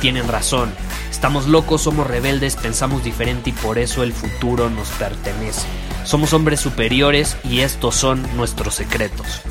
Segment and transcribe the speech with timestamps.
[0.00, 0.72] tienen razón.
[1.10, 5.66] Estamos locos, somos rebeldes, pensamos diferente y por eso el futuro nos pertenece.
[6.04, 9.42] Somos hombres superiores y estos son nuestros secretos.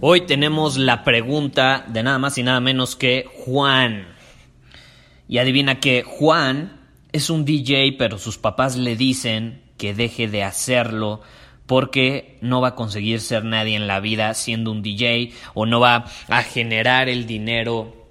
[0.00, 4.06] Hoy tenemos la pregunta de nada más y nada menos que Juan.
[5.28, 6.80] Y adivina que Juan
[7.12, 11.20] es un DJ, pero sus papás le dicen que deje de hacerlo
[11.72, 15.80] porque no va a conseguir ser nadie en la vida siendo un DJ o no
[15.80, 18.01] va a generar el dinero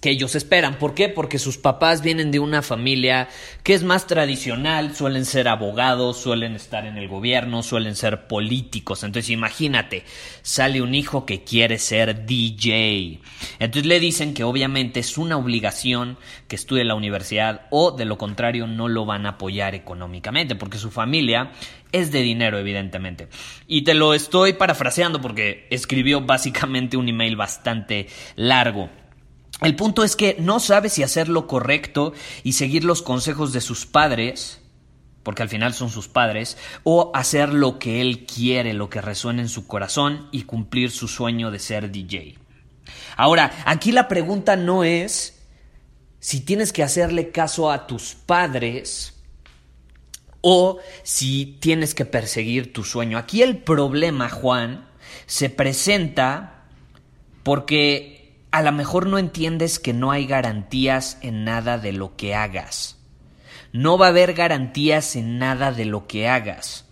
[0.00, 0.78] que ellos esperan.
[0.78, 1.08] ¿Por qué?
[1.08, 3.28] Porque sus papás vienen de una familia
[3.62, 9.02] que es más tradicional, suelen ser abogados, suelen estar en el gobierno, suelen ser políticos.
[9.04, 10.04] Entonces imagínate,
[10.42, 13.20] sale un hijo que quiere ser DJ.
[13.58, 18.04] Entonces le dicen que obviamente es una obligación que estudie en la universidad o de
[18.04, 21.52] lo contrario no lo van a apoyar económicamente porque su familia
[21.92, 23.28] es de dinero, evidentemente.
[23.66, 28.90] Y te lo estoy parafraseando porque escribió básicamente un email bastante largo.
[29.60, 32.12] El punto es que no sabe si hacer lo correcto
[32.44, 34.60] y seguir los consejos de sus padres,
[35.24, 39.42] porque al final son sus padres, o hacer lo que él quiere, lo que resuena
[39.42, 42.38] en su corazón y cumplir su sueño de ser DJ.
[43.16, 45.42] Ahora, aquí la pregunta no es
[46.20, 49.14] si tienes que hacerle caso a tus padres
[50.40, 53.18] o si tienes que perseguir tu sueño.
[53.18, 54.88] Aquí el problema, Juan,
[55.26, 56.64] se presenta
[57.42, 58.17] porque
[58.50, 62.96] a lo mejor no entiendes que no hay garantías en nada de lo que hagas.
[63.72, 66.86] No va a haber garantías en nada de lo que hagas.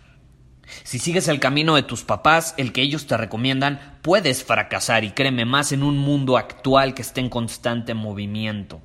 [0.82, 5.12] Si sigues el camino de tus papás, el que ellos te recomiendan, puedes fracasar y
[5.12, 8.82] créeme más en un mundo actual que está en constante movimiento.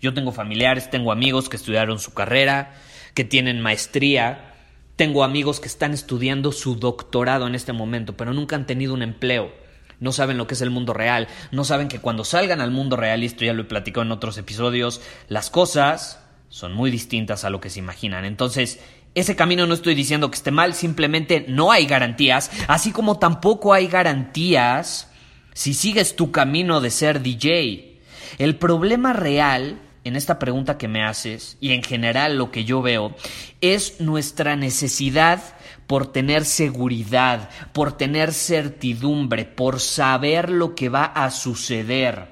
[0.00, 2.74] Yo tengo familiares, tengo amigos que estudiaron su carrera,
[3.12, 4.54] que tienen maestría,
[4.96, 9.02] tengo amigos que están estudiando su doctorado en este momento, pero nunca han tenido un
[9.02, 9.52] empleo
[10.00, 12.96] no saben lo que es el mundo real, no saben que cuando salgan al mundo
[12.96, 17.44] real, y esto ya lo he platicado en otros episodios, las cosas son muy distintas
[17.44, 18.24] a lo que se imaginan.
[18.24, 18.80] Entonces,
[19.14, 23.72] ese camino no estoy diciendo que esté mal, simplemente no hay garantías, así como tampoco
[23.72, 25.08] hay garantías
[25.52, 28.00] si sigues tu camino de ser DJ.
[28.38, 32.82] El problema real en esta pregunta que me haces y en general lo que yo
[32.82, 33.14] veo
[33.60, 35.42] es nuestra necesidad
[35.90, 42.28] por tener seguridad, por tener certidumbre, por saber lo que va a suceder.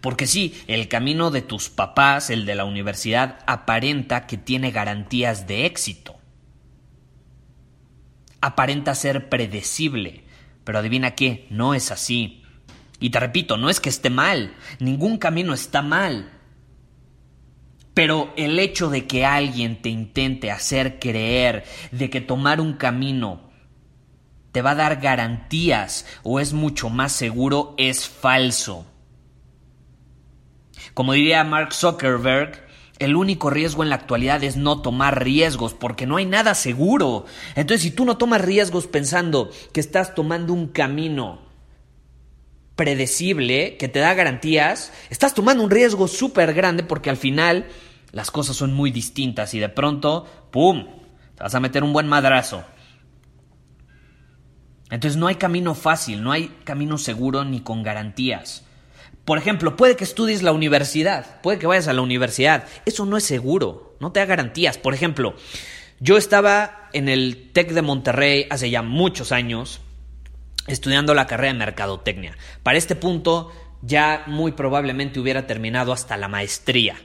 [0.00, 5.46] Porque sí, el camino de tus papás, el de la universidad, aparenta que tiene garantías
[5.46, 6.18] de éxito.
[8.40, 10.24] Aparenta ser predecible,
[10.64, 12.42] pero adivina qué, no es así.
[12.98, 16.39] Y te repito, no es que esté mal, ningún camino está mal.
[18.00, 23.50] Pero el hecho de que alguien te intente hacer creer de que tomar un camino
[24.52, 28.86] te va a dar garantías o es mucho más seguro es falso.
[30.94, 32.66] Como diría Mark Zuckerberg,
[32.98, 37.26] el único riesgo en la actualidad es no tomar riesgos, porque no hay nada seguro.
[37.54, 41.50] Entonces, si tú no tomas riesgos pensando que estás tomando un camino
[42.76, 47.66] predecible, que te da garantías, estás tomando un riesgo súper grande porque al final
[48.12, 50.86] las cosas son muy distintas y de pronto, ¡pum!,
[51.34, 52.64] te vas a meter un buen madrazo.
[54.90, 58.64] Entonces no hay camino fácil, no hay camino seguro ni con garantías.
[59.24, 63.16] Por ejemplo, puede que estudies la universidad, puede que vayas a la universidad, eso no
[63.16, 64.78] es seguro, no te da garantías.
[64.78, 65.34] Por ejemplo,
[66.00, 69.80] yo estaba en el TEC de Monterrey hace ya muchos años,
[70.66, 72.36] estudiando la carrera de mercadotecnia.
[72.62, 73.52] Para este punto
[73.82, 76.96] ya muy probablemente hubiera terminado hasta la maestría.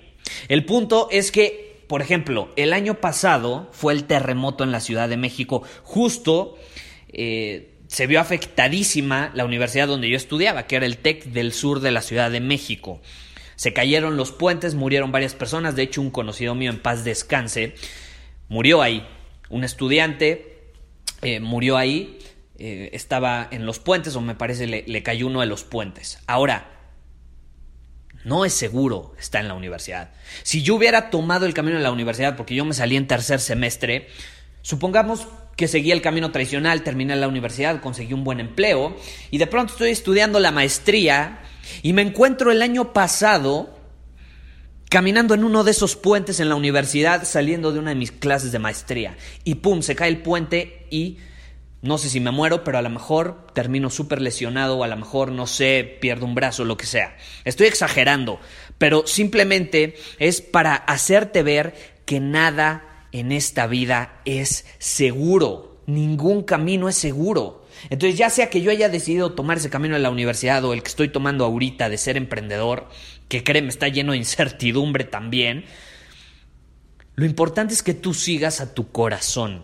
[0.47, 5.09] El punto es que, por ejemplo, el año pasado fue el terremoto en la Ciudad
[5.09, 6.57] de México, justo
[7.09, 11.79] eh, se vio afectadísima la universidad donde yo estudiaba, que era el TEC del sur
[11.79, 13.01] de la Ciudad de México.
[13.55, 17.75] Se cayeron los puentes, murieron varias personas, de hecho un conocido mío en paz descanse
[18.47, 19.05] murió ahí.
[19.49, 20.71] Un estudiante
[21.21, 22.19] eh, murió ahí
[22.57, 26.19] eh, estaba en los puentes, o me parece le, le cayó uno de los puentes.
[26.27, 26.74] Ahora,
[28.25, 30.09] no es seguro estar en la universidad.
[30.43, 33.39] Si yo hubiera tomado el camino de la universidad porque yo me salí en tercer
[33.39, 34.09] semestre,
[34.61, 38.97] supongamos que seguí el camino tradicional, terminé la universidad, conseguí un buen empleo
[39.31, 41.39] y de pronto estoy estudiando la maestría
[41.81, 43.69] y me encuentro el año pasado
[44.89, 48.51] caminando en uno de esos puentes en la universidad saliendo de una de mis clases
[48.51, 51.19] de maestría y pum, se cae el puente y
[51.85, 54.97] no sé si me muero, pero a lo mejor termino súper lesionado o a lo
[54.97, 57.15] mejor, no sé, pierdo un brazo, lo que sea.
[57.43, 58.39] Estoy exagerando,
[58.77, 65.81] pero simplemente es para hacerte ver que nada en esta vida es seguro.
[65.85, 67.65] Ningún camino es seguro.
[67.89, 70.81] Entonces, ya sea que yo haya decidido tomar ese camino en la universidad o el
[70.81, 72.89] que estoy tomando ahorita de ser emprendedor,
[73.27, 75.65] que créeme está lleno de incertidumbre también,
[77.15, 79.63] lo importante es que tú sigas a tu corazón.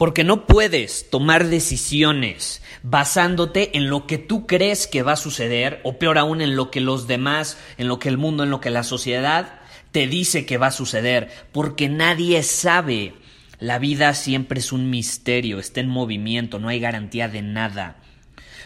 [0.00, 5.82] Porque no puedes tomar decisiones basándote en lo que tú crees que va a suceder,
[5.84, 8.62] o peor aún, en lo que los demás, en lo que el mundo, en lo
[8.62, 9.60] que la sociedad
[9.92, 13.12] te dice que va a suceder, porque nadie sabe.
[13.58, 17.98] La vida siempre es un misterio, está en movimiento, no hay garantía de nada.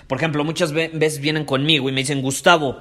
[0.06, 2.78] Por ejemplo, muchas veces vienen conmigo y me dicen, Gustavo,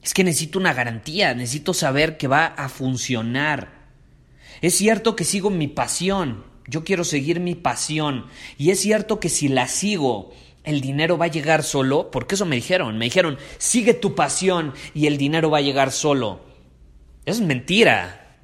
[0.00, 3.82] es que necesito una garantía, necesito saber que va a funcionar.
[4.60, 8.26] Es cierto que sigo mi pasión, yo quiero seguir mi pasión.
[8.56, 10.32] Y es cierto que si la sigo,
[10.64, 14.72] el dinero va a llegar solo, porque eso me dijeron, me dijeron, sigue tu pasión
[14.94, 16.40] y el dinero va a llegar solo.
[17.26, 18.38] Eso es mentira.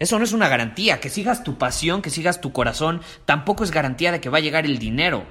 [0.00, 3.70] Eso no es una garantía, que sigas tu pasión, que sigas tu corazón, tampoco es
[3.70, 5.24] garantía de que va a llegar el dinero.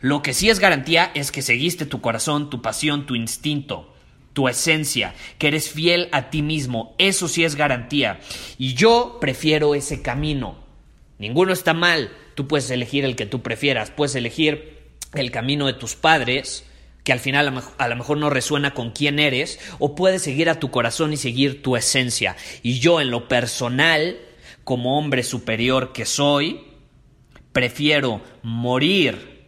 [0.00, 3.94] Lo que sí es garantía es que seguiste tu corazón, tu pasión, tu instinto,
[4.32, 6.96] tu esencia, que eres fiel a ti mismo.
[6.98, 8.18] Eso sí es garantía.
[8.58, 10.62] Y yo prefiero ese camino.
[11.22, 12.10] Ninguno está mal.
[12.34, 13.92] Tú puedes elegir el que tú prefieras.
[13.92, 14.80] Puedes elegir
[15.14, 16.66] el camino de tus padres,
[17.04, 20.58] que al final a lo mejor no resuena con quién eres, o puedes seguir a
[20.58, 22.36] tu corazón y seguir tu esencia.
[22.64, 24.18] Y yo en lo personal,
[24.64, 26.62] como hombre superior que soy,
[27.52, 29.46] prefiero morir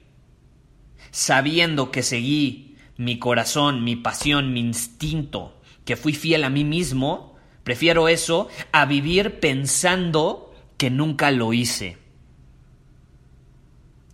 [1.11, 7.35] sabiendo que seguí mi corazón, mi pasión, mi instinto, que fui fiel a mí mismo,
[7.65, 10.44] prefiero eso a vivir pensando
[10.85, 11.97] que nunca lo hice.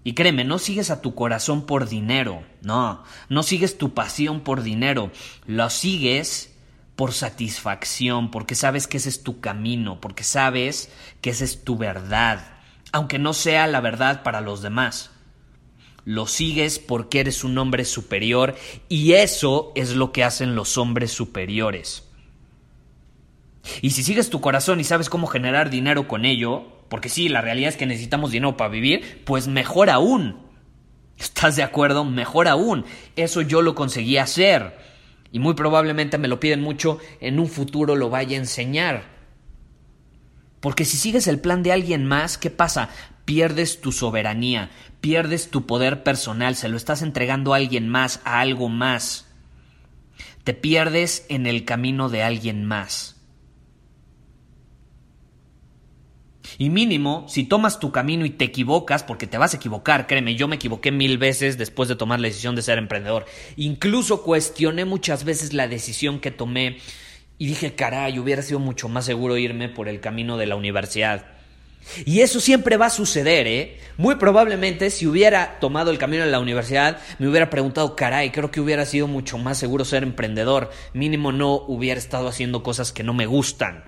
[0.05, 4.63] Y créeme, no sigues a tu corazón por dinero, no, no sigues tu pasión por
[4.63, 5.11] dinero,
[5.49, 6.55] lo sigues
[6.95, 11.77] por satisfacción, porque sabes que ese es tu camino, porque sabes que esa es tu
[11.77, 12.53] verdad,
[12.93, 15.11] aunque no sea la verdad para los demás.
[16.05, 18.55] Lo sigues porque eres un hombre superior
[18.89, 22.05] y eso es lo que hacen los hombres superiores.
[23.83, 27.41] Y si sigues tu corazón y sabes cómo generar dinero con ello, porque sí, la
[27.41, 30.37] realidad es que necesitamos dinero para vivir, pues mejor aún.
[31.19, 32.05] ¿Estás de acuerdo?
[32.05, 32.85] Mejor aún.
[33.17, 34.77] Eso yo lo conseguí hacer.
[35.33, 39.05] Y muy probablemente me lo piden mucho, en un futuro lo vaya a enseñar.
[40.61, 42.91] Porque si sigues el plan de alguien más, ¿qué pasa?
[43.25, 44.71] Pierdes tu soberanía,
[45.01, 49.29] pierdes tu poder personal, se lo estás entregando a alguien más, a algo más.
[50.43, 53.20] Te pierdes en el camino de alguien más.
[56.61, 60.35] Y mínimo, si tomas tu camino y te equivocas, porque te vas a equivocar, créeme,
[60.35, 63.25] yo me equivoqué mil veces después de tomar la decisión de ser emprendedor.
[63.57, 66.77] Incluso cuestioné muchas veces la decisión que tomé
[67.39, 71.25] y dije, caray, hubiera sido mucho más seguro irme por el camino de la universidad.
[72.05, 73.79] Y eso siempre va a suceder, ¿eh?
[73.97, 78.51] Muy probablemente si hubiera tomado el camino de la universidad, me hubiera preguntado, caray, creo
[78.51, 80.71] que hubiera sido mucho más seguro ser emprendedor.
[80.93, 83.85] Mínimo no hubiera estado haciendo cosas que no me gustan.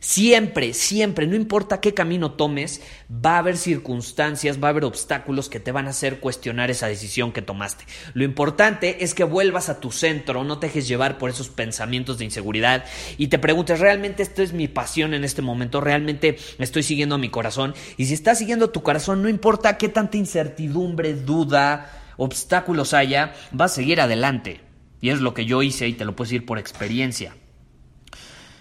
[0.00, 2.80] Siempre, siempre, no importa qué camino tomes,
[3.10, 6.86] va a haber circunstancias, va a haber obstáculos que te van a hacer cuestionar esa
[6.86, 7.84] decisión que tomaste.
[8.14, 12.16] Lo importante es que vuelvas a tu centro, no te dejes llevar por esos pensamientos
[12.18, 12.84] de inseguridad
[13.18, 15.82] y te preguntes, ¿realmente esto es mi pasión en este momento?
[15.82, 17.74] ¿Realmente estoy siguiendo a mi corazón?
[17.98, 23.72] Y si estás siguiendo tu corazón, no importa qué tanta incertidumbre, duda, obstáculos haya, vas
[23.72, 24.62] a seguir adelante.
[25.02, 27.34] Y es lo que yo hice y te lo puedo decir por experiencia.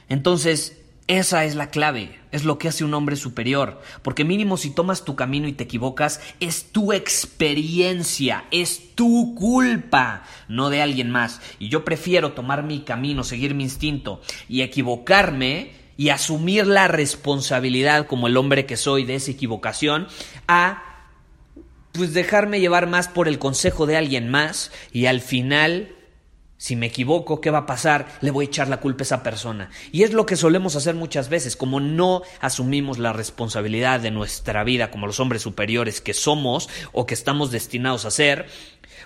[0.08, 0.79] Entonces,
[1.10, 5.04] esa es la clave, es lo que hace un hombre superior, porque mínimo si tomas
[5.04, 11.42] tu camino y te equivocas, es tu experiencia, es tu culpa, no de alguien más.
[11.58, 18.06] Y yo prefiero tomar mi camino, seguir mi instinto y equivocarme y asumir la responsabilidad
[18.06, 20.08] como el hombre que soy de esa equivocación
[20.48, 20.84] a
[21.92, 25.96] pues dejarme llevar más por el consejo de alguien más y al final
[26.60, 28.20] Si me equivoco, ¿qué va a pasar?
[28.20, 29.70] Le voy a echar la culpa a esa persona.
[29.94, 34.66] Y es lo que solemos hacer muchas veces, como no asumimos la responsabilidad de nuestra
[34.66, 38.48] vida como los hombres superiores que somos o que estamos destinados a ser,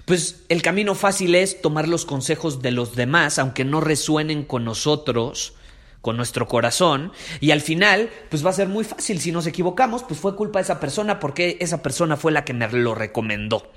[0.05, 4.65] pues el camino fácil es tomar los consejos de los demás, aunque no resuenen con
[4.65, 5.53] nosotros,
[6.01, 9.21] con nuestro corazón, y al final, pues va a ser muy fácil.
[9.21, 12.53] Si nos equivocamos, pues fue culpa de esa persona porque esa persona fue la que
[12.53, 13.71] me lo recomendó.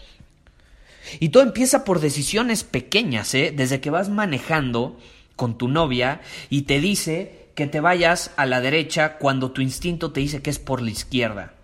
[1.20, 3.52] Y todo empieza por decisiones pequeñas, ¿eh?
[3.54, 4.98] Desde que vas manejando
[5.36, 6.20] con tu novia
[6.50, 10.50] y te dice que te vayas a la derecha cuando tu instinto te dice que
[10.50, 11.54] es por la izquierda.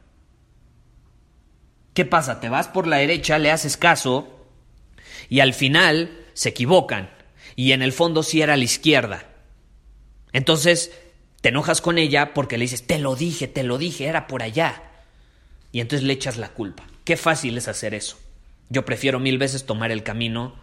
[1.94, 2.40] ¿Qué pasa?
[2.40, 4.46] Te vas por la derecha, le haces caso
[5.28, 7.10] y al final se equivocan
[7.56, 9.26] y en el fondo sí era a la izquierda.
[10.32, 10.92] Entonces
[11.42, 14.42] te enojas con ella porque le dices, te lo dije, te lo dije, era por
[14.42, 14.82] allá.
[15.72, 16.84] Y entonces le echas la culpa.
[17.04, 18.18] Qué fácil es hacer eso.
[18.72, 20.54] Yo prefiero mil veces tomar el camino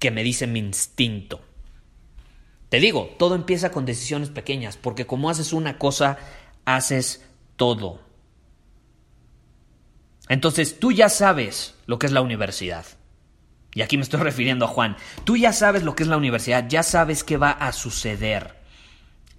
[0.00, 1.40] que me dice mi instinto.
[2.68, 6.18] Te digo, todo empieza con decisiones pequeñas, porque como haces una cosa,
[6.64, 8.00] haces todo.
[10.28, 12.84] Entonces tú ya sabes lo que es la universidad.
[13.72, 14.96] Y aquí me estoy refiriendo a Juan.
[15.22, 18.56] Tú ya sabes lo que es la universidad, ya sabes qué va a suceder.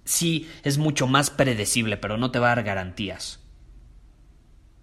[0.06, 3.40] Sí, es mucho más predecible, pero no te va a dar garantías.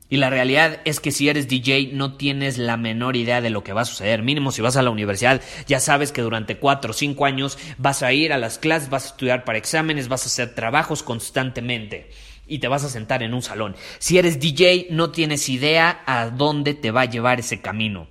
[0.08, 3.64] Y la realidad es que si eres DJ no tienes la menor idea de lo
[3.64, 4.22] que va a suceder.
[4.22, 8.04] Mínimo si vas a la universidad ya sabes que durante cuatro o cinco años vas
[8.04, 12.12] a ir a las clases, vas a estudiar para exámenes, vas a hacer trabajos constantemente
[12.48, 13.76] y te vas a sentar en un salón.
[13.98, 18.08] Si eres DJ no tienes idea a dónde te va a llevar ese camino.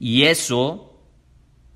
[0.00, 1.00] Y eso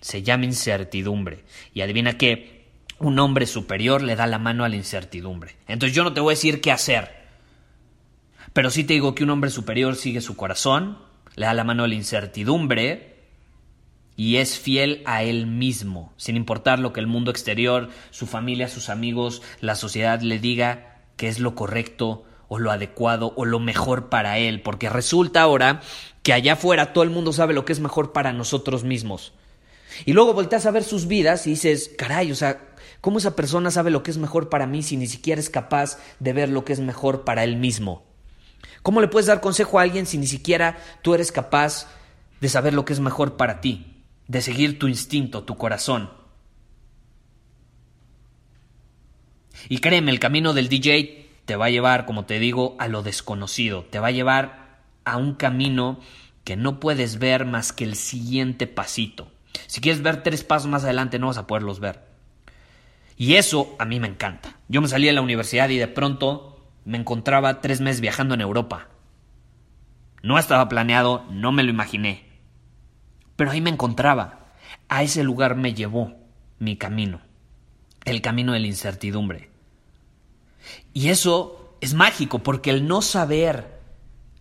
[0.00, 1.44] se llama incertidumbre.
[1.72, 5.56] Y adivina qué, un hombre superior le da la mano a la incertidumbre.
[5.68, 7.25] Entonces yo no te voy a decir qué hacer.
[8.52, 10.98] Pero sí te digo que un hombre superior sigue su corazón,
[11.34, 13.16] le da la mano a la incertidumbre
[14.16, 18.68] y es fiel a él mismo, sin importar lo que el mundo exterior, su familia,
[18.68, 23.58] sus amigos, la sociedad le diga que es lo correcto o lo adecuado o lo
[23.58, 25.82] mejor para él, porque resulta ahora
[26.22, 29.32] que allá afuera todo el mundo sabe lo que es mejor para nosotros mismos.
[30.04, 32.60] Y luego volteas a ver sus vidas y dices, caray, o sea,
[33.00, 35.98] ¿cómo esa persona sabe lo que es mejor para mí si ni siquiera es capaz
[36.20, 38.05] de ver lo que es mejor para él mismo?
[38.86, 41.88] ¿Cómo le puedes dar consejo a alguien si ni siquiera tú eres capaz
[42.40, 46.08] de saber lo que es mejor para ti, de seguir tu instinto, tu corazón?
[49.68, 53.02] Y créeme, el camino del DJ te va a llevar, como te digo, a lo
[53.02, 55.98] desconocido, te va a llevar a un camino
[56.44, 59.32] que no puedes ver más que el siguiente pasito.
[59.66, 62.04] Si quieres ver tres pasos más adelante no vas a poderlos ver.
[63.16, 64.58] Y eso a mí me encanta.
[64.68, 66.55] Yo me salí de la universidad y de pronto
[66.86, 68.88] me encontraba tres meses viajando en Europa.
[70.22, 72.24] No estaba planeado, no me lo imaginé.
[73.34, 74.54] Pero ahí me encontraba.
[74.88, 76.14] A ese lugar me llevó
[76.60, 77.20] mi camino.
[78.04, 79.50] El camino de la incertidumbre.
[80.92, 83.80] Y eso es mágico porque el no saber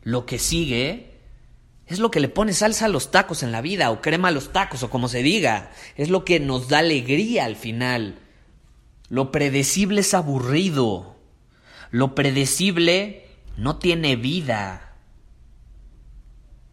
[0.03, 1.19] lo que sigue
[1.87, 4.31] es lo que le pone salsa a los tacos en la vida o crema a
[4.31, 5.71] los tacos o como se diga.
[5.97, 8.19] Es lo que nos da alegría al final.
[9.09, 11.14] Lo predecible es aburrido.
[11.91, 13.27] Lo predecible
[13.57, 14.93] no tiene vida.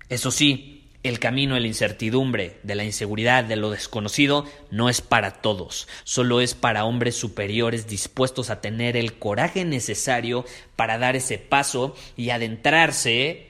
[0.09, 5.01] Eso sí, el camino de la incertidumbre, de la inseguridad, de lo desconocido, no es
[5.01, 10.45] para todos, solo es para hombres superiores dispuestos a tener el coraje necesario
[10.77, 13.49] para dar ese paso y adentrarse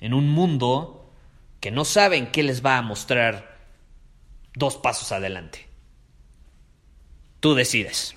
[0.00, 1.12] en un mundo
[1.60, 3.58] que no saben qué les va a mostrar
[4.54, 5.68] dos pasos adelante.
[7.38, 8.16] Tú decides.